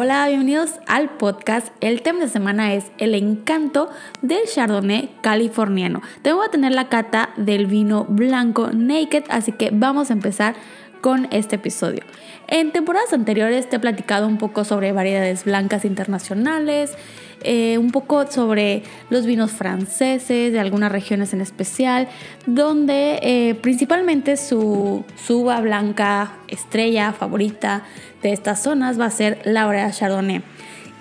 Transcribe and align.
Hola, 0.00 0.28
bienvenidos 0.28 0.74
al 0.86 1.10
podcast. 1.10 1.72
El 1.80 2.02
tema 2.02 2.20
de 2.20 2.28
semana 2.28 2.72
es 2.72 2.92
el 2.98 3.16
encanto 3.16 3.90
del 4.22 4.44
Chardonnay 4.46 5.10
californiano. 5.22 6.02
Te 6.22 6.32
voy 6.32 6.46
a 6.46 6.52
tener 6.52 6.70
la 6.70 6.88
cata 6.88 7.30
del 7.36 7.66
vino 7.66 8.04
blanco 8.08 8.70
Naked, 8.72 9.24
así 9.28 9.50
que 9.50 9.70
vamos 9.72 10.10
a 10.10 10.12
empezar 10.12 10.54
con 11.00 11.28
este 11.30 11.56
episodio. 11.56 12.02
En 12.50 12.72
temporadas 12.72 13.12
anteriores 13.12 13.68
te 13.68 13.76
he 13.76 13.78
platicado 13.78 14.26
un 14.26 14.38
poco 14.38 14.64
sobre 14.64 14.92
variedades 14.92 15.44
blancas 15.44 15.84
internacionales, 15.84 16.96
eh, 17.42 17.78
un 17.78 17.92
poco 17.92 18.26
sobre 18.26 18.82
los 19.10 19.26
vinos 19.26 19.52
franceses, 19.52 20.52
de 20.52 20.58
algunas 20.58 20.90
regiones 20.90 21.32
en 21.32 21.40
especial, 21.40 22.08
donde 22.46 23.20
eh, 23.22 23.54
principalmente 23.60 24.36
su, 24.36 25.04
uva 25.28 25.60
blanca 25.60 26.32
estrella 26.48 27.12
favorita 27.12 27.84
de 28.22 28.32
estas 28.32 28.62
zonas 28.62 28.98
va 28.98 29.04
a 29.04 29.10
ser 29.10 29.40
la 29.44 29.66
variedad 29.66 29.92
Chardonnay. 29.92 30.42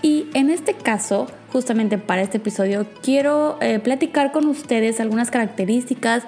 Y 0.03 0.27
en 0.35 0.51
este 0.51 0.73
caso, 0.73 1.27
justamente 1.51 1.97
para 1.97 2.21
este 2.21 2.37
episodio, 2.37 2.85
quiero 3.01 3.57
eh, 3.61 3.79
platicar 3.79 4.31
con 4.31 4.45
ustedes 4.45 4.99
algunas 4.99 5.31
características 5.31 6.23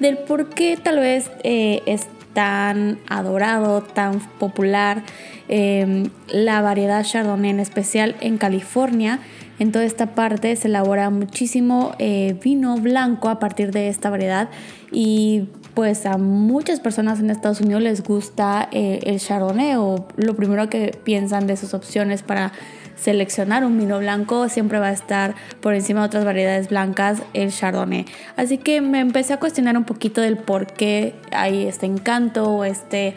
del 0.00 0.18
por 0.18 0.48
qué 0.48 0.76
tal 0.82 0.98
vez 0.98 1.30
es 1.44 2.08
tan 2.32 2.98
adorado, 3.08 3.82
tan 3.82 4.20
popular 4.38 5.02
la 5.48 6.62
variedad 6.62 7.04
Chardonnay 7.04 7.50
en 7.50 7.60
especial 7.60 8.16
en 8.20 8.38
California. 8.38 9.20
En 9.58 9.70
toda 9.70 9.84
esta 9.84 10.14
parte 10.14 10.56
se 10.56 10.68
elabora 10.68 11.10
muchísimo 11.10 11.94
eh, 11.98 12.36
vino 12.42 12.76
blanco 12.78 13.28
a 13.28 13.38
partir 13.38 13.70
de 13.70 13.88
esta 13.88 14.10
variedad 14.10 14.48
y 14.90 15.48
pues 15.74 16.04
a 16.04 16.18
muchas 16.18 16.80
personas 16.80 17.20
en 17.20 17.30
Estados 17.30 17.60
Unidos 17.60 17.82
les 17.82 18.02
gusta 18.02 18.68
eh, 18.72 19.00
el 19.04 19.20
chardonnay 19.20 19.76
o 19.76 20.06
lo 20.16 20.36
primero 20.36 20.68
que 20.68 20.98
piensan 21.04 21.46
de 21.46 21.56
sus 21.56 21.74
opciones 21.74 22.22
para 22.22 22.52
seleccionar 23.02 23.64
un 23.64 23.76
vino 23.76 23.98
blanco 23.98 24.48
siempre 24.48 24.78
va 24.78 24.88
a 24.88 24.92
estar 24.92 25.34
por 25.60 25.74
encima 25.74 26.00
de 26.00 26.06
otras 26.06 26.24
variedades 26.24 26.68
blancas 26.68 27.22
el 27.34 27.50
chardonnay. 27.50 28.06
Así 28.36 28.58
que 28.58 28.80
me 28.80 29.00
empecé 29.00 29.32
a 29.32 29.40
cuestionar 29.40 29.76
un 29.76 29.84
poquito 29.84 30.20
del 30.20 30.36
por 30.36 30.66
qué 30.66 31.14
hay 31.32 31.66
este 31.66 31.86
encanto 31.86 32.44
o 32.44 32.64
este 32.64 33.14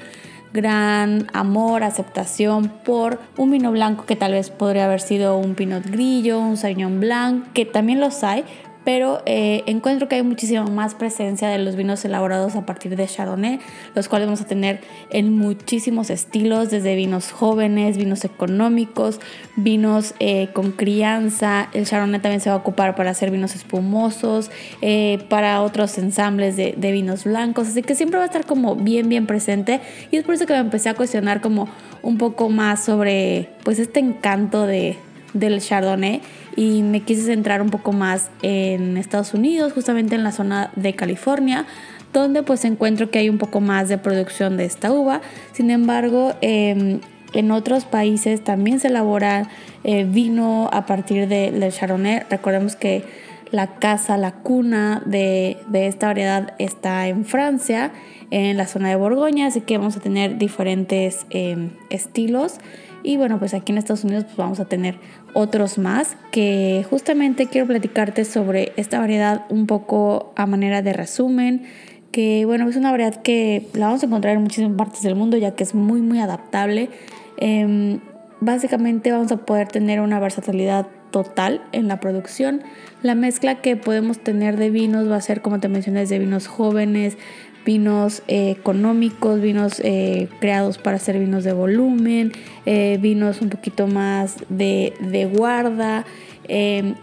gran 0.54 1.28
amor, 1.34 1.84
aceptación 1.84 2.70
por 2.70 3.20
un 3.38 3.52
vino 3.52 3.72
blanco 3.72 4.06
que 4.06 4.16
tal 4.16 4.32
vez 4.32 4.50
podría 4.50 4.86
haber 4.86 5.02
sido 5.02 5.38
un 5.38 5.54
Pinot 5.54 5.86
Grillo, 5.86 6.40
un 6.40 6.58
Sauvignon 6.58 7.00
Blanc, 7.00 7.52
que 7.54 7.66
también 7.66 8.00
los 8.00 8.24
hay, 8.24 8.44
pero 8.86 9.22
eh, 9.26 9.64
encuentro 9.66 10.08
que 10.08 10.16
hay 10.16 10.24
muchísima 10.24 10.64
más 10.64 10.94
presencia 10.94 11.50
de 11.50 11.58
los 11.58 11.76
vinos 11.76 12.06
elaborados 12.06 12.56
a 12.56 12.66
partir 12.66 12.96
de 12.96 13.08
Chardonnay, 13.08 13.60
los 13.96 14.08
cuales 14.08 14.28
vamos 14.28 14.42
a 14.42 14.46
tener 14.46 14.80
en 15.10 15.36
muchísimos 15.36 16.12
estilos, 16.12 16.70
desde 16.70 16.96
vinos 16.96 17.32
jóvenes, 17.32 17.98
vinos 17.98 18.24
económicos, 18.24 19.20
vinos 19.56 20.14
eh, 20.20 20.50
con 20.54 20.72
crianza. 20.72 21.68
El 21.74 21.88
Chardonnay 21.88 22.22
también 22.22 22.42
se 22.42 22.50
va 22.50 22.56
a 22.56 22.60
ocupar 22.60 22.96
para 22.96 23.10
hacer 23.10 23.32
vinos 23.32 23.56
espumosos, 23.56 24.52
eh, 24.82 25.26
para 25.30 25.64
otros 25.64 25.98
ensambles 25.98 26.56
de, 26.56 26.76
de 26.78 26.92
vinos 26.92 27.24
blancos, 27.24 27.68
así 27.68 27.82
que 27.82 27.96
siempre 27.96 28.20
va 28.20 28.24
a 28.24 28.28
estar 28.28 28.46
como 28.46 28.76
bien, 28.76 29.10
bien 29.10 29.26
presente. 29.26 29.82
Y 30.12 30.18
es 30.18 30.24
por 30.24 30.36
eso 30.36 30.46
que 30.46 30.54
me 30.54 30.60
empecé 30.60 30.90
a 30.90 30.94
cuestionar 30.94 31.42
como 31.42 31.68
un 32.04 32.20
poco 32.20 32.50
más 32.50 32.86
sobre 32.86 33.50
pues 33.64 33.80
este 33.80 34.00
encanto 34.00 34.68
de, 34.68 35.00
del 35.36 35.62
Chardonnay 35.62 36.22
y 36.56 36.82
me 36.82 37.02
quise 37.02 37.24
centrar 37.24 37.62
un 37.62 37.70
poco 37.70 37.92
más 37.92 38.32
en 38.42 38.98
Estados 38.98 39.34
Unidos, 39.34 39.74
justamente 39.74 40.16
en 40.16 40.24
la 40.24 40.32
zona 40.32 40.72
de 40.76 40.96
California, 40.96 41.66
donde 42.14 42.42
pues 42.42 42.66
encuentro 42.66 43.12
que 43.12 43.20
hay 43.20 43.30
un 43.30 43.38
poco 43.38 43.60
más 43.62 43.90
de 43.90 43.98
producción 43.98 44.58
de 44.58 44.66
esta 44.66 44.92
uva. 44.92 45.22
Sin 45.52 45.70
embargo, 45.70 46.34
em, 46.42 47.02
en 47.34 47.52
otros 47.52 47.84
países 47.84 48.42
también 48.44 48.80
se 48.80 48.88
elabora 48.88 49.50
eh, 49.84 50.06
vino 50.06 50.70
a 50.72 50.86
partir 50.86 51.28
de, 51.28 51.52
del 51.52 51.72
Chardonnay. 51.72 52.24
Recordemos 52.30 52.78
que 52.78 53.04
la 53.52 53.76
casa, 53.76 54.18
la 54.18 54.34
cuna 54.34 55.02
de, 55.06 55.58
de, 55.68 55.88
esta 55.88 56.08
variedad 56.08 56.54
está 56.60 57.08
en 57.08 57.26
Francia, 57.26 57.92
en 58.32 58.58
la 58.58 58.68
zona 58.68 58.90
de 58.90 58.96
Borgoña, 58.96 59.48
así 59.48 59.62
que 59.62 59.78
vamos 59.78 59.98
a 59.98 60.00
tener 60.00 60.38
diferentes 60.38 61.26
em, 61.30 61.72
estilos. 61.90 62.56
Y 63.04 63.18
bueno, 63.18 63.38
pues 63.38 63.54
aquí 63.54 63.72
en 63.72 63.78
Estados 63.78 64.04
Unidos 64.04 64.24
pues 64.24 64.38
vamos 64.38 64.60
a 64.60 64.66
tener 64.66 64.98
otros 65.36 65.78
más 65.78 66.18
que 66.32 66.86
justamente 66.90 67.46
quiero 67.46 67.68
platicarte 67.68 68.26
sobre 68.26 68.72
esta 68.78 69.00
variedad 69.00 69.46
un 69.50 69.68
poco 69.68 70.34
a 70.36 70.46
manera 70.46 70.82
de 70.82 70.94
resumen 70.94 71.64
que 72.12 72.46
bueno 72.46 72.70
es 72.70 72.78
una 72.78 72.92
variedad 72.92 73.22
que 73.22 73.68
la 73.74 73.88
vamos 73.88 74.02
a 74.02 74.06
encontrar 74.06 74.36
en 74.36 74.44
muchísimas 74.44 74.78
partes 74.78 75.02
del 75.02 75.16
mundo 75.16 75.36
ya 75.36 75.52
que 75.56 75.64
es 75.64 75.76
muy 75.76 76.02
muy 76.02 76.20
adaptable 76.20 76.90
em, 77.36 78.00
básicamente 78.40 79.12
vamos 79.12 79.32
a 79.34 79.46
poder 79.46 79.68
tener 79.68 80.00
una 80.00 80.22
versatilidad 80.22 80.88
total 81.12 81.62
en 81.72 81.88
la 81.88 82.00
producción 82.00 82.62
la 83.02 83.16
mezcla 83.16 83.62
que 83.62 83.76
podemos 83.76 84.20
tener 84.20 84.58
de 84.58 84.70
vinos 84.70 85.10
va 85.10 85.16
a 85.18 85.22
ser 85.22 85.42
como 85.42 85.60
te 85.60 85.68
mencioné 85.70 86.06
de 86.06 86.20
vinos 86.20 86.48
jóvenes 86.48 87.18
vinos 87.66 88.22
eh, 88.28 88.52
económicos, 88.52 89.42
vinos 89.42 89.82
eh, 89.84 90.30
creados 90.40 90.78
para 90.78 90.98
hacer 90.98 91.20
vinos 91.20 91.44
de 91.44 91.52
volumen, 91.52 92.32
eh, 92.66 92.98
vinos 93.02 93.42
un 93.42 93.50
poquito 93.50 93.88
más 93.88 94.38
de, 94.50 94.94
de 95.02 95.26
guarda, 95.26 96.06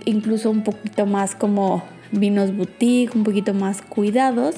incluso 0.04 0.50
un 0.50 0.62
poquito 0.62 1.04
más 1.04 1.34
como 1.34 1.82
vinos 2.12 2.56
boutique, 2.56 3.14
un 3.16 3.24
poquito 3.24 3.52
más 3.52 3.82
cuidados. 3.82 4.56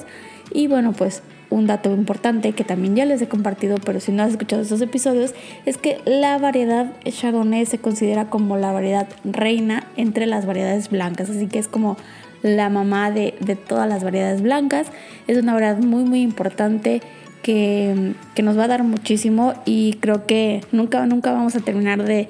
Y 0.53 0.67
bueno, 0.67 0.93
pues 0.93 1.23
un 1.49 1.67
dato 1.67 1.93
importante 1.93 2.53
que 2.53 2.63
también 2.63 2.95
ya 2.95 3.05
les 3.05 3.21
he 3.21 3.27
compartido, 3.27 3.77
pero 3.83 3.99
si 3.99 4.11
no 4.11 4.23
has 4.23 4.31
escuchado 4.31 4.61
estos 4.61 4.81
episodios, 4.81 5.33
es 5.65 5.77
que 5.77 5.99
la 6.05 6.37
variedad 6.37 6.91
Chardonnay 7.05 7.65
se 7.65 7.77
considera 7.77 8.29
como 8.29 8.57
la 8.57 8.71
variedad 8.71 9.07
reina 9.23 9.87
entre 9.97 10.25
las 10.25 10.45
variedades 10.45 10.89
blancas, 10.89 11.29
así 11.29 11.47
que 11.47 11.59
es 11.59 11.67
como 11.67 11.97
la 12.41 12.69
mamá 12.69 13.11
de, 13.11 13.33
todas 13.67 13.89
las 13.89 14.03
variedades 14.03 14.41
blancas. 14.41 14.87
Es 15.27 15.37
una 15.37 15.53
variedad 15.53 15.77
muy 15.79 16.03
muy 16.03 16.21
importante 16.21 17.01
que, 17.41 18.13
nos 18.41 18.57
va 18.57 18.65
a 18.65 18.67
dar 18.67 18.83
muchísimo 18.83 19.53
y 19.65 19.93
creo 19.99 20.25
que 20.25 20.61
nunca, 20.71 21.05
nunca 21.05 21.31
vamos 21.31 21.55
a 21.55 21.59
terminar 21.59 22.03
de, 22.03 22.29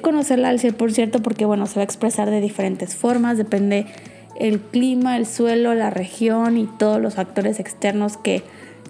conocerla 0.00 0.48
al 0.48 0.58
100% 0.58 1.20
porque 1.20 1.44
bueno, 1.44 1.66
se 1.66 1.76
va 1.76 1.82
a 1.82 1.84
expresar 1.84 2.30
de 2.30 2.40
diferentes 2.40 2.96
formas, 2.96 3.36
depende 3.36 3.86
el 4.36 4.60
clima, 4.60 5.16
el 5.16 5.26
suelo, 5.26 5.74
la 5.74 5.90
región 5.90 6.56
y 6.56 6.66
todos 6.66 7.00
los 7.00 7.14
factores 7.14 7.60
externos 7.60 8.16
que, 8.16 8.42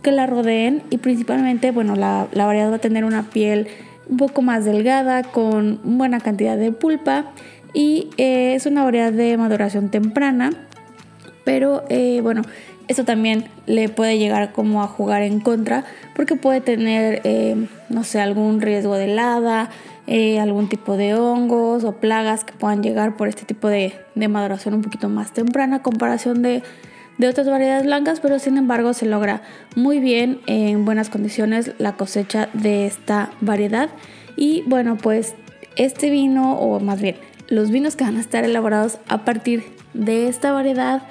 que 0.02 0.12
la 0.12 0.26
rodeen. 0.26 0.82
Y 0.90 0.98
principalmente 0.98 1.70
bueno, 1.70 1.96
la, 1.96 2.28
la 2.32 2.46
variedad 2.46 2.70
va 2.70 2.76
a 2.76 2.80
tener 2.80 3.04
una 3.04 3.24
piel 3.30 3.68
un 4.08 4.16
poco 4.16 4.42
más 4.42 4.64
delgada 4.64 5.22
con 5.22 5.80
buena 5.84 6.20
cantidad 6.20 6.56
de 6.56 6.72
pulpa. 6.72 7.32
Y 7.72 8.10
eh, 8.18 8.54
es 8.54 8.66
una 8.66 8.84
variedad 8.84 9.12
de 9.12 9.36
maduración 9.36 9.90
temprana, 9.90 10.52
pero 11.44 11.84
eh, 11.88 12.20
bueno, 12.22 12.42
eso 12.86 13.04
también 13.04 13.46
le 13.66 13.88
puede 13.88 14.18
llegar 14.18 14.52
como 14.52 14.82
a 14.82 14.86
jugar 14.86 15.22
en 15.22 15.40
contra 15.40 15.84
porque 16.14 16.36
puede 16.36 16.60
tener, 16.60 17.20
eh, 17.24 17.66
no 17.88 18.04
sé, 18.04 18.20
algún 18.20 18.60
riesgo 18.60 18.94
de 18.94 19.06
helada, 19.06 19.70
algún 20.06 20.68
tipo 20.68 20.96
de 20.96 21.14
hongos 21.14 21.84
o 21.84 21.92
plagas 21.92 22.44
que 22.44 22.52
puedan 22.52 22.82
llegar 22.82 23.16
por 23.16 23.28
este 23.28 23.44
tipo 23.44 23.68
de, 23.68 23.94
maduración 24.28 24.74
un 24.74 24.82
poquito 24.82 25.08
más 25.08 25.32
temprana 25.32 25.76
a 25.76 25.82
comparación 25.82 26.42
de, 26.42 26.62
de 27.18 27.28
otras 27.28 27.48
variedades 27.48 27.86
blancas, 27.86 28.20
pero 28.20 28.38
sin 28.38 28.58
embargo 28.58 28.92
se 28.92 29.06
logra 29.06 29.42
muy 29.76 30.00
bien 30.00 30.40
en 30.46 30.84
buenas 30.84 31.08
condiciones 31.08 31.72
la 31.78 31.96
cosecha 31.96 32.48
de 32.52 32.86
esta 32.86 33.30
variedad. 33.40 33.88
Y 34.36 34.62
bueno, 34.66 34.96
pues 34.96 35.34
este 35.76 36.10
vino, 36.10 36.58
o 36.58 36.80
más 36.80 37.00
bien 37.00 37.16
los 37.48 37.70
vinos 37.70 37.96
que 37.96 38.04
van 38.04 38.16
a 38.16 38.20
estar 38.20 38.44
elaborados 38.44 38.98
a 39.08 39.24
partir 39.24 39.64
de 39.94 40.28
esta 40.28 40.52
variedad 40.52 41.02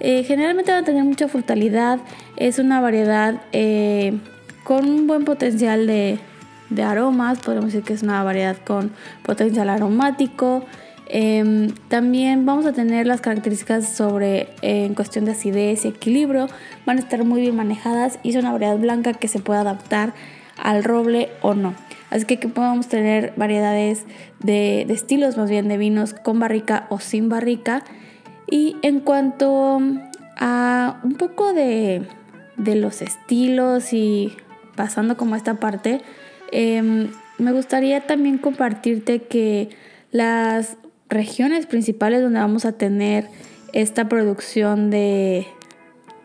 eh, 0.00 0.24
generalmente 0.24 0.72
van 0.72 0.82
a 0.82 0.86
tener 0.86 1.04
mucha 1.04 1.28
frutalidad. 1.28 2.00
Es 2.36 2.58
una 2.58 2.80
variedad 2.80 3.42
eh, 3.52 4.18
con 4.64 4.88
un 4.88 5.06
buen 5.06 5.24
potencial 5.24 5.86
de, 5.86 6.18
aromas. 6.78 7.40
Podemos 7.40 7.66
decir 7.66 7.82
que 7.82 7.92
es 7.92 8.02
una 8.02 8.22
variedad 8.22 8.56
con 8.64 8.92
potencial 9.22 9.68
aromático. 9.70 10.64
Em, 11.12 11.72
también 11.88 12.46
vamos 12.46 12.66
a 12.66 12.72
tener 12.72 13.06
las 13.06 13.20
características 13.20 13.88
sobre 13.88 14.42
eh, 14.62 14.84
en 14.86 14.94
cuestión 14.94 15.24
de 15.24 15.32
acidez 15.32 15.84
y 15.84 15.88
equilibrio. 15.88 16.46
Van 16.86 16.98
a 16.98 17.00
estar 17.00 17.24
muy 17.24 17.40
bien 17.40 17.56
manejadas 17.56 18.20
y 18.22 18.30
es 18.30 18.36
una 18.36 18.52
variedad 18.52 18.78
blanca 18.78 19.14
que 19.14 19.26
se 19.26 19.40
puede 19.40 19.58
adaptar 19.58 20.14
al 20.56 20.84
roble 20.84 21.30
o 21.42 21.54
no. 21.54 21.74
Así 22.10 22.26
que, 22.26 22.38
que 22.38 22.48
podemos 22.48 22.88
tener 22.88 23.32
variedades 23.36 24.04
de, 24.38 24.84
de 24.86 24.94
estilos, 24.94 25.36
más 25.36 25.50
bien 25.50 25.68
de 25.68 25.78
vinos 25.78 26.14
con 26.14 26.38
barrica 26.38 26.86
o 26.90 27.00
sin 27.00 27.28
barrica. 27.28 27.82
Y 28.48 28.76
en 28.82 29.00
cuanto 29.00 29.80
a 30.36 31.00
un 31.02 31.14
poco 31.14 31.52
de, 31.52 32.02
de 32.56 32.74
los 32.76 33.02
estilos 33.02 33.92
y 33.92 34.36
pasando 34.76 35.16
como 35.16 35.36
esta 35.36 35.54
parte, 35.54 36.02
em, 36.52 37.10
me 37.38 37.52
gustaría 37.52 38.06
también 38.06 38.38
compartirte 38.38 39.22
que 39.22 39.70
las 40.12 40.76
regiones 41.08 41.66
principales 41.66 42.22
donde 42.22 42.40
vamos 42.40 42.64
a 42.64 42.72
tener 42.72 43.28
esta 43.72 44.08
producción 44.08 44.90
de, 44.90 45.46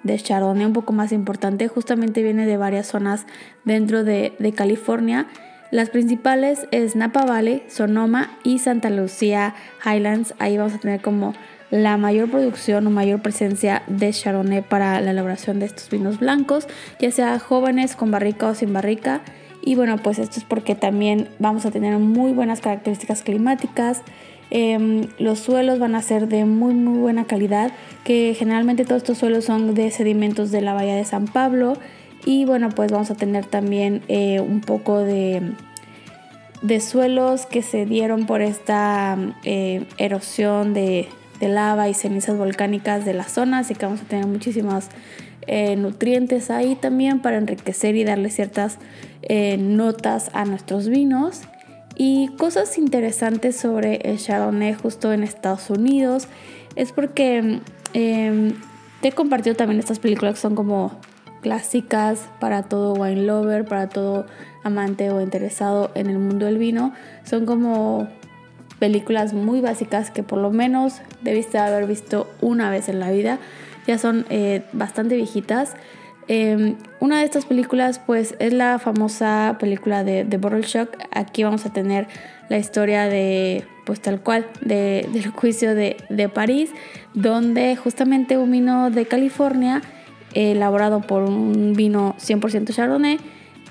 de 0.04 0.18
Chardonnay 0.18 0.66
un 0.66 0.74
poco 0.74 0.94
más 0.94 1.12
importante 1.12 1.68
justamente 1.68 2.22
viene 2.24 2.46
de 2.46 2.58
varias 2.58 2.88
zonas 2.88 3.26
dentro 3.64 4.04
de, 4.04 4.34
de 4.40 4.52
California. 4.54 5.28
Las 5.72 5.90
principales 5.90 6.68
es 6.72 6.96
Napa 6.96 7.26
Valley, 7.26 7.64
Sonoma 7.68 8.38
y 8.44 8.60
Santa 8.60 8.90
Lucía 8.90 9.56
Highlands. 9.84 10.34
Ahí 10.40 10.58
vamos 10.58 10.76
a 10.76 10.78
tener 10.78 11.02
como 11.02 11.34
la 11.72 11.98
mayor 11.98 12.30
producción 12.30 12.86
o 12.88 12.90
mayor 12.90 13.22
presencia 13.22 13.84
de 13.88 14.12
Chardonnay 14.12 14.62
para 14.62 15.02
la 15.02 15.12
elaboración 15.12 15.60
de 15.60 15.66
estos 15.66 15.90
vinos 15.90 16.20
blancos, 16.20 16.68
ya 17.00 17.12
sea 17.12 17.40
jóvenes 17.40 17.96
con 17.96 18.12
barrica 18.12 18.48
o 18.48 18.56
sin 18.56 18.74
barrica. 18.74 19.22
Y 19.66 19.74
bueno, 19.74 19.98
pues 19.98 20.20
esto 20.20 20.40
es 20.40 20.46
porque 20.46 20.76
también 20.76 21.28
vamos 21.40 21.66
a 21.66 21.72
tener 21.72 21.98
muy 21.98 22.32
buenas 22.32 22.62
características 22.62 23.24
climáticas. 23.24 24.04
Em, 24.52 25.08
los 25.18 25.40
suelos 25.40 25.80
van 25.80 25.96
a 25.96 26.04
ser 26.04 26.28
de 26.28 26.46
muy 26.46 26.76
muy 26.76 27.00
buena 27.00 27.26
calidad, 27.26 27.72
que 28.04 28.36
generalmente 28.38 28.86
todos 28.86 29.02
estos 29.02 29.18
suelos 29.18 29.46
son 29.46 29.74
de 29.74 29.90
sedimentos 29.90 30.52
de 30.52 30.62
la 30.62 30.76
bahía 30.76 30.96
de 30.96 31.04
San 31.04 31.26
Pablo. 31.26 31.78
Y 32.26 32.46
bueno, 32.46 32.70
pues 32.70 32.92
vamos 32.92 33.10
a 33.10 33.16
tener 33.16 33.46
también 33.48 34.04
eh, 34.08 34.40
un 34.40 34.62
poco 34.62 35.00
de, 35.00 35.42
de 36.62 36.80
suelos 36.80 37.48
que 37.48 37.64
se 37.64 37.88
dieron 37.88 38.28
por 38.28 38.42
esta 38.42 39.18
eh, 39.44 39.86
erosión 39.98 40.76
de, 40.76 41.08
de 41.40 41.48
lava 41.48 41.90
y 41.90 41.96
cenizas 41.96 42.38
volcánicas 42.38 43.04
de 43.04 43.16
la 43.16 43.24
zona, 43.24 43.60
así 43.60 43.74
que 43.74 43.86
vamos 43.86 44.02
a 44.02 44.06
tener 44.06 44.28
muchísimos 44.28 44.90
eh, 45.48 45.76
nutrientes 45.76 46.50
ahí 46.50 46.76
también 46.76 47.20
para 47.20 47.38
enriquecer 47.38 47.96
y 47.96 48.04
darle 48.04 48.32
ciertas 48.32 48.80
eh, 49.26 49.58
notas 49.58 50.30
a 50.34 50.46
nuestros 50.46 50.88
vinos. 50.88 51.42
Y 51.98 52.28
cosas 52.38 52.78
interesantes 52.78 53.56
sobre 53.56 53.98
el 53.98 54.18
Chardonnay 54.18 54.74
justo 54.74 55.14
en 55.14 55.24
Estados 55.24 55.70
Unidos 55.70 56.28
es 56.76 56.92
porque 56.92 57.62
em, 57.94 58.54
te 59.02 59.08
he 59.08 59.12
compartido 59.14 59.56
también 59.56 59.80
estas 59.80 60.00
películas 60.00 60.36
que 60.36 60.42
son 60.42 60.56
como 60.56 61.00
clásicas 61.42 62.28
para 62.40 62.64
todo 62.64 62.94
wine 62.94 63.22
lover, 63.22 63.66
para 63.66 63.88
todo 63.88 64.26
amante 64.64 65.12
o 65.12 65.22
interesado 65.22 65.92
en 65.96 66.08
el 66.08 66.18
mundo 66.18 66.48
del 66.48 66.58
vino. 66.58 66.92
Son 67.24 67.46
como 67.46 68.10
películas 68.80 69.34
muy 69.34 69.62
básicas 69.62 70.12
que 70.12 70.24
por 70.24 70.40
lo 70.40 70.52
menos 70.52 71.02
debiste 71.22 71.60
haber 71.60 71.88
visto 71.88 72.28
una 72.42 72.70
vez 72.70 72.90
en 72.90 73.00
la 73.00 73.12
vida. 73.12 73.40
Ya 73.88 73.98
son 73.98 74.26
eh, 74.30 74.64
bastante 74.74 75.16
viejitas. 75.16 75.76
Em, 76.28 76.76
una 77.00 77.20
de 77.20 77.26
estas 77.26 77.46
películas 77.46 78.00
pues 78.00 78.36
es 78.40 78.52
la 78.52 78.80
famosa 78.80 79.58
película 79.60 80.04
de, 80.04 80.26
The 80.26 80.38
Bottle 80.38 80.62
Shock. 80.62 80.98
Aquí 81.12 81.44
vamos 81.44 81.66
a 81.66 81.74
tener 81.74 82.08
la 82.50 82.58
historia 82.58 83.08
de 83.08 83.66
pues 83.86 84.02
tal 84.02 84.20
cual 84.22 84.48
de, 84.62 85.08
del 85.14 85.30
juicio 85.30 85.76
de, 85.76 85.98
de, 86.10 86.30
París 86.30 86.72
donde 87.14 87.76
justamente 87.76 88.38
un 88.38 88.52
vino 88.52 88.90
de 88.90 89.06
California 89.06 89.84
elaborado 90.34 91.02
por 91.02 91.22
un 91.24 91.74
vino 91.74 92.16
100% 92.20 92.74
Chardonnay 92.74 93.20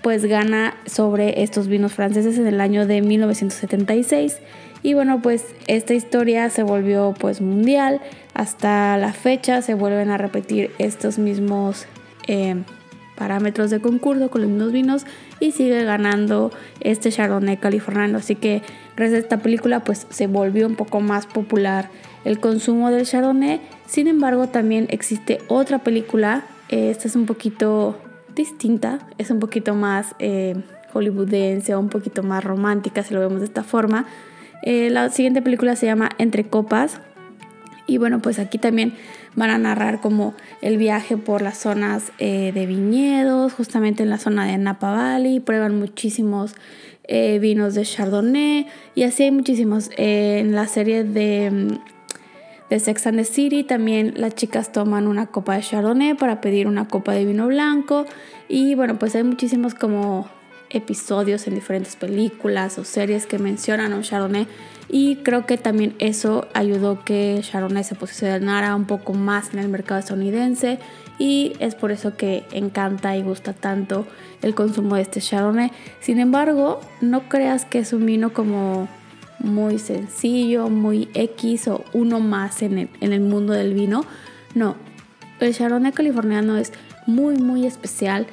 pues 0.02 0.24
gana 0.24 0.76
sobre 0.86 1.42
estos 1.42 1.66
vinos 1.66 1.94
franceses 1.94 2.38
en 2.38 2.46
el 2.46 2.60
año 2.60 2.86
de 2.86 3.00
1976 3.00 4.38
y 4.84 4.92
bueno, 4.92 5.22
pues 5.22 5.46
esta 5.66 5.94
historia 5.94 6.50
se 6.50 6.62
volvió 6.62 7.14
pues 7.18 7.40
mundial. 7.40 8.02
Hasta 8.34 8.98
la 8.98 9.14
fecha 9.14 9.62
se 9.62 9.72
vuelven 9.72 10.10
a 10.10 10.18
repetir 10.18 10.72
estos 10.78 11.18
mismos 11.18 11.86
eh, 12.26 12.62
parámetros 13.16 13.70
de 13.70 13.80
concurso 13.80 14.28
con 14.28 14.42
los 14.42 14.50
mismos 14.50 14.72
vinos 14.72 15.06
y 15.40 15.52
sigue 15.52 15.84
ganando 15.84 16.50
este 16.80 17.10
Chardonnay 17.10 17.58
californiano. 17.58 18.18
Así 18.18 18.34
que 18.34 18.62
gracias 18.96 19.20
a 19.20 19.22
esta 19.22 19.38
película 19.38 19.80
pues 19.84 20.06
se 20.10 20.26
volvió 20.26 20.66
un 20.66 20.74
poco 20.74 21.00
más 21.00 21.26
popular 21.26 21.90
el 22.24 22.40
consumo 22.40 22.90
del 22.90 23.06
Chardonnay. 23.06 23.60
Sin 23.86 24.08
embargo, 24.08 24.48
también 24.48 24.86
existe 24.90 25.38
otra 25.48 25.78
película. 25.78 26.44
Eh, 26.68 26.90
esta 26.90 27.06
es 27.06 27.16
un 27.16 27.26
poquito 27.26 27.98
distinta, 28.34 29.06
es 29.18 29.30
un 29.30 29.38
poquito 29.38 29.74
más 29.74 30.16
eh, 30.18 30.56
hollywoodense 30.92 31.76
un 31.76 31.88
poquito 31.88 32.24
más 32.24 32.42
romántica 32.42 33.04
si 33.04 33.14
lo 33.14 33.20
vemos 33.20 33.40
de 33.40 33.46
esta 33.46 33.62
forma 33.62 34.06
la 34.64 35.10
siguiente 35.10 35.42
película 35.42 35.76
se 35.76 35.86
llama 35.86 36.10
Entre 36.18 36.44
Copas. 36.44 37.00
Y 37.86 37.98
bueno, 37.98 38.20
pues 38.20 38.38
aquí 38.38 38.58
también 38.58 38.94
van 39.34 39.50
a 39.50 39.58
narrar 39.58 40.00
como 40.00 40.34
el 40.62 40.78
viaje 40.78 41.16
por 41.16 41.42
las 41.42 41.58
zonas 41.58 42.12
eh, 42.19 42.52
de 42.54 42.66
viñedos, 42.66 43.52
justamente 43.52 44.02
en 44.02 44.10
la 44.10 44.19
zona 44.19 44.46
de 44.46 44.56
Napa 44.56 44.92
Valley, 44.92 45.40
prueban 45.40 45.78
muchísimos 45.78 46.54
eh, 47.06 47.38
vinos 47.38 47.75
de 47.75 47.82
Chardonnay 47.82 48.66
y 48.94 49.02
así 49.02 49.25
hay 49.25 49.31
muchísimos. 49.31 49.90
en 49.98 50.54
la 50.54 50.66
serie 50.66 51.04
de, 51.04 51.50
mm, 51.50 52.70
de 52.70 52.81
Sex 52.81 53.06
and 53.06 53.19
the 53.19 53.25
City 53.25 53.64
también 53.64 54.14
las 54.16 54.34
chicas 54.34 54.72
toman 54.72 55.06
una 55.06 55.26
copa 55.26 55.56
de 55.56 55.62
Chardonnay 55.62 56.14
para 56.14 56.40
pedir 56.40 56.66
una 56.66 56.88
copa 56.88 57.12
de 57.12 57.26
vino 57.26 57.46
blanco 57.46 58.06
y 58.48 58.75
bueno, 58.75 58.98
pues 58.98 59.14
hay 59.14 59.25
muchísimos 59.25 59.75
como 59.75 60.28
episodios 60.74 61.46
en 61.46 61.54
diferentes 61.54 61.96
películas 61.96 62.78
o 62.78 62.84
series 62.84 63.26
que 63.26 63.38
mencionan 63.38 63.92
a 63.92 63.96
un 63.96 64.02
Chardonnay 64.02 64.46
y 64.88 65.16
creo 65.16 65.46
que 65.46 65.56
también 65.56 65.94
eso 65.98 66.46
ayudó 66.52 67.04
que 67.04 67.40
Chardonnay 67.42 67.84
se 67.84 67.94
posicionara 67.94 68.74
un 68.76 68.84
poco 68.84 69.14
más 69.14 69.52
en 69.52 69.60
el 69.60 69.68
mercado 69.68 70.00
estadounidense 70.00 70.78
y 71.18 71.52
es 71.58 71.74
por 71.74 71.92
eso 71.92 72.16
que 72.16 72.44
encanta 72.52 73.16
y 73.16 73.22
gusta 73.22 73.52
tanto 73.52 74.06
el 74.42 74.54
consumo 74.54 74.96
de 74.96 75.02
este 75.02 75.20
Chardonnay. 75.20 75.70
Sin 76.00 76.18
embargo, 76.18 76.80
no 77.00 77.28
creas 77.28 77.64
que 77.64 77.78
es 77.78 77.92
un 77.92 78.04
vino 78.04 78.32
como 78.32 78.88
muy 79.38 79.78
sencillo, 79.78 80.68
muy 80.68 81.08
X 81.14 81.68
o 81.68 81.84
uno 81.92 82.20
más 82.20 82.62
en 82.62 82.78
el, 82.78 82.90
en 83.00 83.12
el 83.12 83.20
mundo 83.20 83.52
del 83.52 83.74
vino. 83.74 84.04
No, 84.54 84.76
el 85.40 85.54
Chardonnay 85.54 85.92
californiano 85.92 86.56
es 86.56 86.72
muy 87.06 87.36
muy 87.36 87.66
especial 87.66 88.26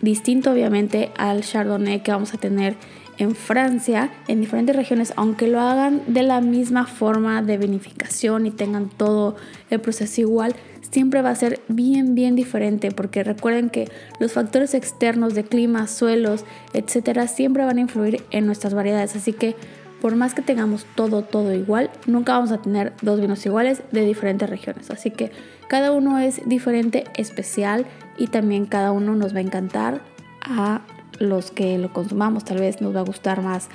distinto 0.00 0.52
obviamente 0.52 1.10
al 1.16 1.42
Chardonnay 1.42 2.02
que 2.02 2.12
vamos 2.12 2.34
a 2.34 2.38
tener 2.38 2.76
en 3.18 3.34
Francia, 3.34 4.10
en 4.28 4.40
diferentes 4.40 4.76
regiones, 4.76 5.12
aunque 5.16 5.48
lo 5.48 5.60
hagan 5.60 6.02
de 6.06 6.22
la 6.22 6.40
misma 6.40 6.86
forma 6.86 7.42
de 7.42 7.56
vinificación 7.56 8.46
y 8.46 8.50
tengan 8.50 8.90
todo 8.90 9.36
el 9.70 9.80
proceso 9.80 10.20
igual, 10.20 10.54
siempre 10.90 11.22
va 11.22 11.30
a 11.30 11.34
ser 11.34 11.60
bien, 11.68 12.14
bien 12.14 12.36
diferente, 12.36 12.90
porque 12.90 13.24
recuerden 13.24 13.70
que 13.70 13.90
los 14.20 14.32
factores 14.32 14.74
externos 14.74 15.34
de 15.34 15.44
clima, 15.44 15.86
suelos, 15.88 16.44
etcétera, 16.72 17.26
siempre 17.26 17.64
van 17.64 17.78
a 17.78 17.80
influir 17.80 18.22
en 18.30 18.46
nuestras 18.46 18.74
variedades. 18.74 19.16
Así 19.16 19.32
que 19.32 19.56
por 20.00 20.16
más 20.16 20.34
que 20.34 20.42
tengamos 20.42 20.86
todo, 20.94 21.22
todo 21.22 21.54
igual, 21.54 21.90
nunca 22.06 22.34
vamos 22.34 22.52
a 22.52 22.58
tener 22.58 22.92
dos 23.02 23.20
vinos 23.20 23.44
iguales 23.46 23.82
de 23.92 24.04
diferentes 24.04 24.48
regiones. 24.48 24.90
Así 24.90 25.10
que 25.10 25.32
cada 25.68 25.92
uno 25.92 26.18
es 26.18 26.46
diferente, 26.46 27.04
especial 27.16 27.86
y 28.18 28.28
también 28.28 28.66
cada 28.66 28.92
uno 28.92 29.14
nos 29.14 29.34
va 29.34 29.38
a 29.38 29.42
encantar 29.42 30.00
a 30.42 30.82
los 31.18 31.50
que 31.50 31.78
lo 31.78 31.92
consumamos. 31.92 32.44
Tal 32.44 32.58
vez 32.58 32.80
nos 32.80 32.94
va 32.94 33.00
a 33.00 33.04
gustar 33.04 33.42
más 33.42 33.68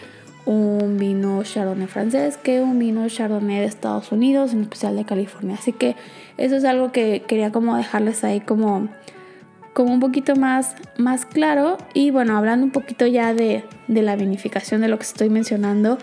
un 0.46 0.98
vino 0.98 1.44
chardonnay 1.44 1.88
francés 1.88 2.38
que 2.38 2.62
un 2.62 2.80
vino 2.80 3.08
chardonnay 3.08 3.60
de 3.60 3.66
Estados 3.66 4.12
Unidos, 4.12 4.54
en 4.54 4.62
especial 4.62 4.96
de 4.96 5.06
California. 5.06 5.56
Así 5.60 5.74
que 5.74 5.96
eso 6.38 6.56
es 6.56 6.64
algo 6.66 6.92
que 6.92 7.24
quería 7.28 7.52
como 7.52 7.76
dejarles 7.76 8.24
ahí 8.24 8.40
como, 8.40 8.88
como 9.74 9.94
un 9.94 10.00
poquito 10.00 10.36
más, 10.36 10.76
más 10.98 11.26
claro. 11.26 11.78
Y 11.94 12.12
bueno, 12.12 12.38
hablando 12.38 12.66
un 12.66 12.72
poquito 12.72 13.06
ya 13.08 13.34
de, 13.34 13.64
de 13.88 14.02
la 14.02 14.16
vinificación 14.16 14.82
de 14.82 14.88
lo 14.88 14.98
que 14.98 15.04
estoy 15.04 15.30
mencionando. 15.30 15.98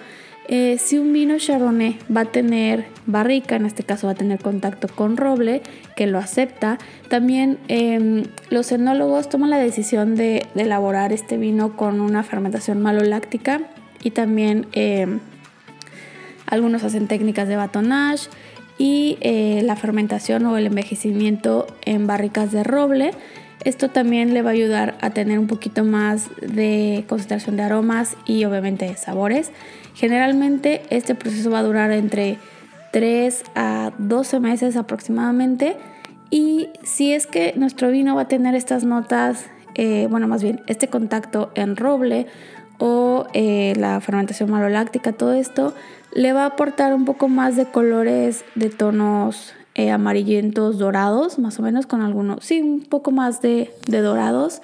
Eh, 0.50 0.78
si 0.78 0.96
un 0.96 1.12
vino 1.12 1.36
chardonnay 1.36 1.98
va 2.14 2.22
a 2.22 2.24
tener 2.24 2.86
barrica, 3.04 3.56
en 3.56 3.66
este 3.66 3.82
caso 3.82 4.06
va 4.06 4.14
a 4.14 4.16
tener 4.16 4.40
contacto 4.40 4.88
con 4.88 5.18
roble, 5.18 5.60
que 5.94 6.06
lo 6.06 6.18
acepta, 6.18 6.78
también 7.10 7.58
em, 7.68 8.24
los 8.48 8.72
enólogos 8.72 9.28
toman 9.28 9.50
la 9.50 9.58
decisión 9.58 10.16
de, 10.16 10.46
elaborar 10.54 11.12
este 11.12 11.36
vino 11.36 11.76
con 11.76 12.00
una 12.00 12.22
fermentación 12.22 12.80
maloláctica 12.80 13.60
y 14.02 14.12
también 14.12 14.66
em, 14.72 15.20
algunos 16.46 16.82
hacen 16.82 17.08
técnicas 17.08 17.46
de 17.46 17.56
batonage 17.56 18.30
y 18.78 19.18
eh, 19.20 19.60
la 19.64 19.76
fermentación 19.76 20.46
o 20.46 20.56
el 20.56 20.66
envejecimiento 20.66 21.66
en 21.84 22.06
barricas 22.06 22.52
de 22.52 22.64
roble. 22.64 23.10
Esto 23.68 23.90
también 23.90 24.32
le 24.32 24.40
va 24.40 24.48
a 24.48 24.52
ayudar 24.54 24.96
a 25.02 25.10
tener 25.10 25.38
un 25.38 25.46
poquito 25.46 25.84
más 25.84 26.30
de 26.40 27.04
concentración 27.06 27.58
de 27.58 27.64
aromas 27.64 28.16
y 28.24 28.46
obviamente 28.46 28.86
de 28.86 28.96
sabores. 28.96 29.50
Generalmente 29.94 30.80
este 30.88 31.14
proceso 31.14 31.50
va 31.50 31.58
a 31.58 31.62
durar 31.64 31.92
entre 31.92 32.38
3 32.92 33.44
a 33.54 33.92
12 33.98 34.40
meses 34.40 34.74
aproximadamente 34.74 35.76
y 36.30 36.70
si 36.82 37.12
es 37.12 37.26
que 37.26 37.52
nuestro 37.58 37.90
vino 37.90 38.14
va 38.14 38.22
a 38.22 38.28
tener 38.28 38.54
estas 38.54 38.84
notas, 38.84 39.44
eh, 39.74 40.06
bueno 40.08 40.28
más 40.28 40.42
bien 40.42 40.62
este 40.66 40.88
contacto 40.88 41.50
en 41.54 41.76
roble 41.76 42.26
o 42.78 43.26
eh, 43.34 43.74
la 43.76 44.00
fermentación 44.00 44.50
maloláctica, 44.50 45.12
todo 45.12 45.34
esto 45.34 45.74
le 46.14 46.32
va 46.32 46.44
a 46.44 46.46
aportar 46.46 46.94
un 46.94 47.04
poco 47.04 47.28
más 47.28 47.54
de 47.54 47.66
colores 47.66 48.46
de 48.54 48.70
tonos 48.70 49.52
eh, 49.78 49.92
amarillentos 49.92 50.76
dorados, 50.76 51.38
más 51.38 51.60
o 51.60 51.62
menos 51.62 51.86
con 51.86 52.00
algunos, 52.00 52.44
sí, 52.44 52.60
un 52.60 52.80
poco 52.80 53.12
más 53.12 53.40
de, 53.40 53.70
dorados. 53.86 54.60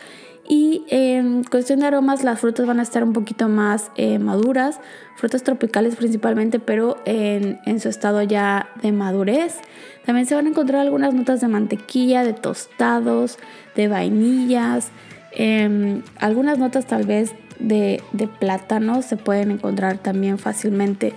Y 0.49 0.83
en 0.88 1.44
cuestión 1.44 1.78
de 1.78 1.87
aromas, 1.87 2.25
las 2.25 2.40
frutas 2.40 2.66
van 2.66 2.80
a 2.80 2.83
estar 2.83 3.04
un 3.04 3.12
poquito 3.12 3.49
más 3.49 3.92
eh, 3.97 4.18
maduras, 4.18 4.80
frutas 5.16 5.44
tropicales 5.44 5.94
principalmente, 5.94 6.59
pero 6.59 6.97
en, 7.04 7.61
en, 7.64 7.78
su 7.78 7.88
estado 7.88 8.25
ya 8.25 8.68
de 8.83 8.90
madurez. 8.90 9.61
También 10.04 10.26
se 10.26 10.35
van 10.35 10.47
a 10.47 10.49
encontrar 10.49 10.80
algunas 10.80 11.14
notas 11.14 11.40
de 11.40 11.47
mantequilla, 11.47 12.25
de 12.25 12.33
tostados, 12.33 13.38
de 13.76 13.87
vainillas, 13.87 14.88
em, 15.30 16.02
algunas 16.18 16.59
notas 16.59 16.87
tal 16.87 17.06
vez 17.06 17.37
de, 17.61 18.02
de 18.11 18.26
plátano 18.26 19.00
se 19.00 19.16
pueden 19.16 19.52
encontrar 19.52 19.99
también 19.99 20.38
fácilmente 20.38 21.12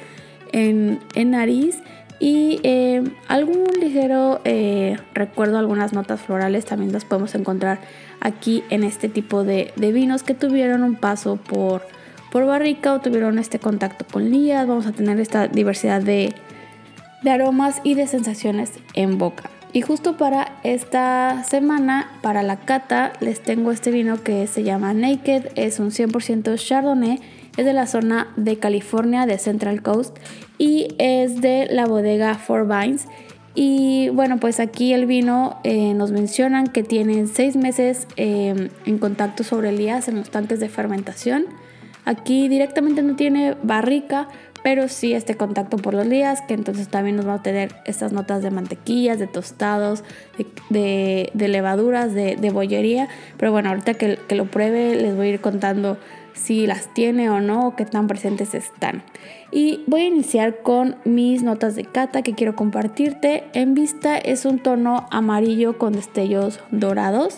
en, 0.51 0.99
en 1.15 1.31
nariz 1.31 1.79
y 2.19 2.59
eh, 2.63 3.03
algún 3.27 3.67
ligero 3.79 4.41
eh, 4.43 4.97
recuerdo, 5.13 5.59
algunas 5.59 5.93
notas 5.93 6.21
florales 6.21 6.65
también 6.65 6.91
las 6.91 7.05
podemos 7.05 7.35
encontrar 7.35 7.79
aquí 8.21 8.63
en 8.69 8.83
este 8.83 9.07
tipo 9.07 9.43
de, 9.43 9.73
vinos 9.77 10.23
que 10.23 10.33
tuvieron 10.33 10.83
un 10.83 10.95
paso 10.95 11.35
por, 11.35 11.83
por 12.31 12.45
barrica 12.45 12.93
o 12.93 13.01
tuvieron 13.01 13.37
este 13.37 13.59
contacto 13.59 14.05
con 14.11 14.31
lías. 14.31 14.67
Vamos 14.67 14.87
a 14.87 14.93
tener 14.93 15.19
esta 15.19 15.47
diversidad 15.47 16.01
de, 16.01 16.33
de 17.21 17.29
aromas 17.29 17.81
y 17.83 17.93
de 17.93 18.07
sensaciones 18.07 18.71
en 18.95 19.19
boca. 19.19 19.49
Y 19.73 19.81
justo 19.81 20.17
para 20.17 20.53
esta 20.63 21.43
semana, 21.43 22.09
para 22.21 22.41
la 22.41 22.57
cata, 22.57 23.13
les 23.19 23.41
tengo 23.41 23.71
este 23.71 23.91
vino 23.91 24.23
que 24.23 24.47
se 24.47 24.63
llama 24.63 24.93
Naked, 24.93 25.49
es 25.55 25.79
un 25.79 25.91
100% 25.91 26.57
Chardonnay, 26.57 27.19
es 27.57 27.65
de 27.65 27.73
la 27.73 27.87
zona 27.87 28.27
de 28.37 28.57
California, 28.57 29.25
de 29.25 29.37
Central 29.37 29.81
Coast, 29.81 30.15
y 30.57 30.95
es 30.99 31.41
de 31.41 31.67
la 31.69 31.85
bodega 31.85 32.35
Four 32.35 32.67
Vines. 32.67 33.07
Y 33.55 34.09
bueno, 34.09 34.39
pues 34.39 34.59
aquí 34.59 34.93
el 34.93 35.07
vino 35.07 35.59
eh, 35.63 35.95
nos 35.95 36.11
mencionan 36.11 36.67
que 36.67 36.83
tienen 36.83 37.27
seis 37.27 37.55
meses 37.55 38.07
em, 38.15 38.69
en 38.85 38.99
contacto 38.99 39.43
sobre 39.43 39.69
elías 39.69 40.07
en 40.07 40.17
los 40.17 40.29
tanques 40.29 40.59
de 40.59 40.69
fermentación. 40.69 41.45
Aquí 42.05 42.47
directamente 42.49 43.01
no 43.01 43.15
tiene 43.15 43.55
barrica, 43.63 44.27
pero 44.63 44.87
sí 44.87 45.13
este 45.13 45.35
contacto 45.35 45.77
por 45.77 45.95
los 45.95 46.07
días, 46.07 46.41
que 46.47 46.53
entonces 46.53 46.87
también 46.87 47.15
nos 47.15 47.27
va 47.27 47.35
a 47.35 47.41
tener 47.41 47.73
estas 47.85 48.13
notas 48.13 48.43
de 48.43 48.51
mantequillas, 48.51 49.17
de 49.17 49.25
tostados, 49.25 50.03
de, 50.69 51.31
levaduras, 51.33 52.13
de, 52.13 52.49
bollería. 52.51 53.07
Pero 53.37 53.51
bueno, 53.51 53.69
ahorita 53.69 53.95
que, 53.95 54.19
que, 54.27 54.35
lo 54.35 54.45
pruebe 54.45 54.95
les 54.95 55.15
voy 55.15 55.27
a 55.27 55.29
ir 55.31 55.41
contando 55.41 55.97
si 56.37 56.67
las 56.67 56.93
tiene 56.93 57.29
o 57.29 57.41
no, 57.41 57.67
o 57.67 57.75
qué 57.75 57.85
tan 57.85 58.07
presentes 58.07 58.53
están. 58.53 59.03
Y 59.51 59.83
voy 59.87 60.01
a 60.01 60.07
iniciar 60.07 60.61
con 60.61 60.95
mis 61.03 61.43
notas 61.43 61.75
de 61.75 61.83
cata 61.83 62.21
que 62.21 62.33
quiero 62.33 62.55
compartirte. 62.55 63.43
En 63.53 63.73
vista 63.73 64.17
es 64.17 64.45
un 64.45 64.59
tono 64.59 65.07
amarillo 65.11 65.77
con 65.77 65.93
destellos 65.93 66.59
dorados. 66.71 67.37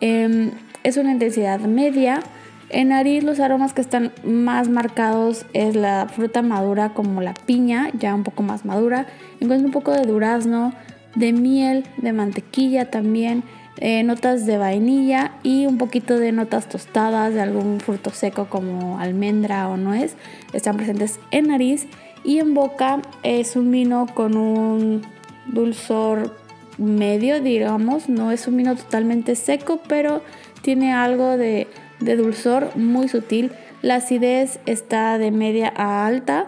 Em, 0.00 0.52
es 0.84 0.96
una 0.96 1.12
intensidad 1.12 1.60
media 1.60 2.22
en 2.68 2.88
nariz 2.88 3.22
los 3.22 3.38
aromas 3.38 3.72
que 3.72 3.80
están 3.80 4.12
más 4.24 4.68
marcados 4.68 5.46
es 5.52 5.76
la 5.76 6.08
fruta 6.08 6.42
madura 6.42 6.94
como 6.94 7.20
la 7.20 7.32
piña, 7.32 7.90
ya 7.96 8.12
un 8.14 8.24
poco 8.24 8.42
más 8.42 8.64
madura. 8.64 9.06
Encuentro 9.38 9.66
un 9.66 9.72
poco 9.72 9.92
de 9.92 10.04
durazno, 10.04 10.72
de 11.14 11.32
miel, 11.32 11.84
de 11.98 12.12
mantequilla 12.12 12.90
también, 12.90 13.44
eh, 13.78 14.02
notas 14.02 14.46
de 14.46 14.58
vainilla 14.58 15.32
y 15.42 15.66
un 15.66 15.78
poquito 15.78 16.18
de 16.18 16.32
notas 16.32 16.68
tostadas 16.68 17.34
de 17.34 17.40
algún 17.40 17.80
fruto 17.80 18.10
seco 18.10 18.46
como 18.46 18.98
almendra 18.98 19.68
o 19.68 19.76
nuez. 19.76 20.14
Están 20.52 20.76
presentes 20.76 21.20
en 21.30 21.48
nariz 21.48 21.86
y 22.24 22.38
en 22.38 22.54
boca 22.54 23.02
es 23.22 23.56
un 23.56 23.70
vino 23.70 24.06
con 24.14 24.36
un 24.36 25.02
dulzor 25.46 26.36
medio, 26.78 27.40
digamos. 27.40 28.08
No 28.08 28.32
es 28.32 28.46
un 28.46 28.56
vino 28.56 28.76
totalmente 28.76 29.36
seco, 29.36 29.80
pero 29.86 30.22
tiene 30.62 30.92
algo 30.92 31.36
de 31.36 31.68
de 32.00 32.16
dulzor 32.16 32.76
muy 32.76 33.08
sutil. 33.08 33.52
La 33.82 33.96
acidez 33.96 34.58
está 34.66 35.18
de 35.18 35.30
media 35.30 35.72
a 35.76 36.06
alta 36.06 36.46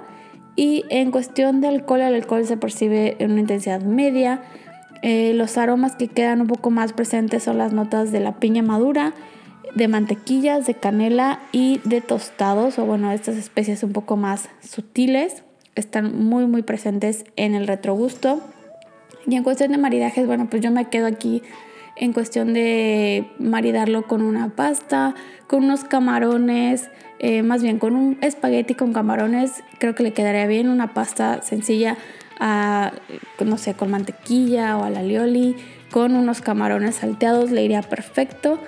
y 0.57 0.85
en 0.91 1.11
cuestión 1.11 1.61
de 1.61 1.69
alcohol, 1.69 2.01
el 2.01 2.15
alcohol 2.15 2.45
se 2.45 2.57
percibe 2.57 3.17
en 3.19 3.33
una 3.33 3.41
intensidad 3.41 3.81
media. 3.83 4.43
Eh, 5.03 5.33
los 5.35 5.57
aromas 5.59 5.97
que 5.97 6.09
quedan 6.09 6.41
un 6.41 6.47
poco 6.47 6.71
más 6.71 6.93
presentes 6.93 7.45
son 7.45 7.59
las 7.59 7.73
notas 7.73 8.11
de 8.13 8.21
la 8.21 8.37
piña 8.41 8.63
madura, 8.63 9.13
de 9.75 9.89
mantequillas, 9.89 10.67
de 10.67 10.75
canela 10.75 11.41
y 11.53 11.81
de 11.85 12.01
tostados, 12.01 12.79
o 12.79 12.85
bueno, 12.85 13.13
estas 13.13 13.37
especies 13.37 13.83
un 13.83 13.93
poco 13.93 14.17
más 14.17 14.49
sutiles, 14.61 15.45
están 15.75 16.25
muy 16.25 16.47
muy 16.47 16.63
presentes 16.63 17.25
en 17.37 17.55
el 17.55 17.67
retrogusto. 17.67 18.41
Y 19.27 19.37
en 19.37 19.45
cuestión 19.45 19.73
de 19.73 19.79
maridajes, 19.79 20.27
bueno, 20.27 20.49
pues 20.51 20.63
yo 20.63 20.71
me 20.71 20.87
quedo 20.87 21.07
aquí 21.07 21.43
en 21.97 22.13
cuestión 22.13 22.55
de 22.55 23.29
maridarlo 23.39 24.07
con 24.07 24.23
una 24.23 24.51
pasta, 24.51 25.15
con 25.47 25.65
unos 25.65 25.85
camarones, 25.85 26.89
eh, 27.19 27.43
más 27.43 27.63
bien 27.63 27.79
con 27.79 27.97
un 27.97 28.19
espagueti 28.21 28.75
con 28.75 28.93
camarones, 28.93 29.65
creo 29.79 29.95
que 29.95 30.05
le 30.05 30.13
quedaría 30.13 30.47
bien 30.47 30.69
una 30.69 30.95
pasta 30.95 31.43
sencilla, 31.43 31.97
no 32.41 33.59
sé, 33.59 33.75
con 33.75 33.91
mantequilla 33.91 34.77
o 34.77 34.85
a 34.85 34.91
la 34.91 35.03
lioli, 35.03 35.57
con 35.91 36.15
unos 36.15 36.41
camarones 36.41 36.97
salteados, 36.97 37.51
le 37.51 37.65
iría 37.65 37.83
perfecto. 37.83 38.59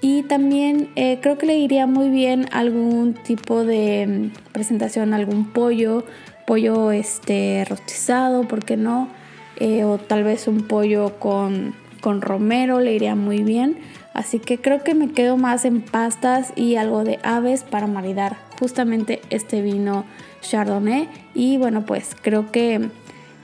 Y 0.00 0.22
también 0.24 0.90
eh, 0.96 1.18
creo 1.22 1.38
que 1.38 1.46
le 1.46 1.56
iría 1.56 1.86
muy 1.86 2.10
bien 2.10 2.48
algún 2.52 3.14
tipo 3.14 3.64
de 3.64 4.30
mm, 4.34 4.52
presentación, 4.52 5.14
algún 5.14 5.50
pollo, 5.50 6.04
pollo 6.46 6.92
este, 6.92 7.64
rostizado, 7.68 8.46
¿por 8.46 8.64
qué 8.64 8.76
no? 8.76 9.08
Eh, 9.56 9.84
o 9.84 9.98
tal 9.98 10.24
vez 10.24 10.46
un 10.48 10.66
pollo 10.66 11.18
con 11.18 11.74
con 12.04 12.20
romero 12.20 12.80
le 12.80 12.92
iría 12.92 13.14
muy 13.14 13.42
bien. 13.42 13.78
Así 14.12 14.38
que 14.38 14.60
creo 14.60 14.84
que 14.84 14.94
me 14.94 15.12
quedo 15.12 15.38
más 15.38 15.64
en 15.64 15.80
pastas 15.80 16.52
y 16.54 16.76
algo 16.76 17.02
de 17.02 17.18
aves 17.22 17.62
para 17.62 17.86
maridar 17.86 18.36
justamente 18.60 19.22
este 19.30 19.62
vino 19.62 20.04
Chardonnay. 20.42 21.08
Y 21.34 21.56
bueno, 21.56 21.86
pues 21.86 22.14
creo 22.20 22.52
que 22.52 22.90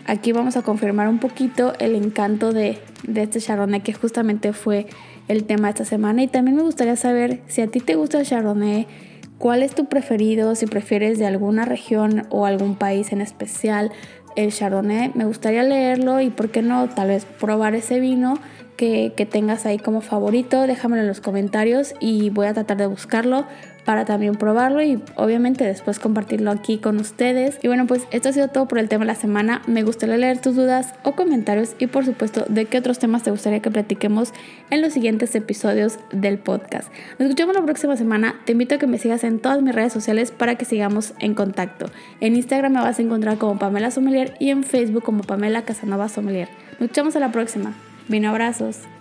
aquí 0.07 0.33
vamos 0.33 0.57
a 0.57 0.63
confirmar 0.63 1.09
un 1.09 1.19
poquito 1.19 1.73
el 1.79 1.95
encanto 1.95 2.53
de, 2.53 2.79
este 3.15 3.41
Chardonnay 3.41 3.83
que 3.83 3.93
justamente 3.93 4.53
fue 4.53 4.87
el 5.29 5.45
tema 5.45 5.69
de 5.69 5.71
esta 5.71 5.85
semana. 5.85 6.23
Y 6.23 6.29
también 6.29 6.57
me 6.57 6.63
gustaría 6.63 6.97
saber 6.97 7.41
si 7.47 7.63
a 7.63 7.67
ti 7.67 7.81
te 7.81 7.95
gusta 7.95 8.21
el 8.21 8.27
Chardonnay, 8.27 8.87
cuál 9.39 9.63
es 9.63 9.75
tu 9.75 9.87
preferido, 9.87 10.55
si 10.55 10.67
prefieres 10.67 11.19
de 11.19 11.27
alguna 11.27 11.65
región 11.65 12.27
o 12.31 12.47
algún 12.47 12.75
país 12.77 13.13
en 13.13 13.21
especial 13.21 13.93
el 14.37 14.53
Chardonnay. 14.53 15.13
Me 15.15 15.25
gustaría 15.25 15.63
leerlo 15.63 16.21
y, 16.21 16.31
¿por 16.31 16.51
qué 16.51 16.63
no? 16.63 16.89
Tal 16.89 17.09
vez 17.09 17.25
probar 17.25 17.75
ese 17.75 18.01
vino 18.01 18.39
que, 18.77 19.13
que, 19.17 19.27
tengas 19.27 19.67
ahí 19.67 19.79
como 19.79 20.01
favorito. 20.01 20.67
Déjamelo 20.67 21.03
en 21.03 21.09
los 21.09 21.21
comentarios 21.21 21.95
y 22.01 22.31
voy 22.31 22.47
a 22.47 22.55
tratar 22.55 22.77
de 22.77 22.87
buscarlo 22.87 23.47
para 23.85 24.05
también 24.05 24.35
probarlo 24.37 24.83
y 24.83 25.03
obviamente 25.17 25.65
después 25.65 25.99
compartirlo 25.99 26.51
aquí 26.51 26.79
con 26.79 26.99
ustedes. 26.99 27.59
Y 27.63 27.69
bueno, 27.69 27.87
pues 27.87 28.07
esto 28.11 28.29
ha 28.29 28.33
sido 28.33 28.49
todo 28.49 28.67
por 28.67 28.79
el 28.79 28.89
tema 28.89 29.05
de 29.05 29.09
la 29.09 29.15
semana. 29.15 29.63
Me 29.67 29.83
gustaría 29.83 30.17
leer 30.17 30.41
tus 30.41 30.57
dudas 30.57 30.95
o 31.03 31.13
comentarios 31.13 31.75
y 31.79 31.87
por 31.87 32.05
supuesto 32.05 32.45
de 32.49 32.67
qué 32.67 32.79
otros 32.79 32.99
temas 32.99 33.23
te 33.23 33.31
gustaría 33.31 33.61
que 33.61 33.71
platiquemos 33.71 34.33
en 34.71 34.83
los 34.83 34.93
siguientes 34.93 35.35
episodios 35.35 35.99
del 36.13 36.39
podcast. 36.39 36.91
Nos 37.19 37.29
escuchamos 37.29 37.55
la 37.55 37.63
próxima 37.63 37.97
semana. 37.97 38.41
Te 38.45 38.53
invito 38.53 38.75
a 38.75 38.79
que 38.79 38.87
me 38.87 38.99
sigas 38.99 39.25
en 39.25 39.39
todas 39.39 39.63
mis 39.63 39.75
redes 39.75 39.93
sociales 39.93 40.31
para 40.31 40.57
que 40.57 40.65
sigamos 40.65 41.15
en 41.19 41.35
contacto. 41.35 41.87
En 42.21 42.37
Instagram 42.37 42.73
me 42.73 42.81
vas 42.81 42.99
a 42.99 43.03
encontrar 43.03 43.39
como 43.39 43.59
Pamela 43.59 43.91
Sommelier 43.91 44.35
y 44.39 44.51
en 44.51 44.65
Facebook 44.65 45.03
como 45.03 45.23
Pamela 45.23 45.63
Casanova 45.63 46.09
Sommelier. 46.09 46.49
Nos 46.73 46.83
escuchamos 46.83 47.17
a 47.17 47.21
la 47.21 47.33
próxima. 47.33 47.75
Bien, 48.09 48.25
abrazos. 48.25 49.00